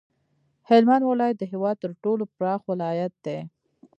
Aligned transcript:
هلمند 0.69 1.03
ولایت 1.05 1.37
د 1.39 1.43
هیواد 1.53 1.75
تر 1.83 1.91
ټولو 2.03 2.23
پراخ 2.35 2.61
ولایت 2.71 3.13
دی 3.25 3.39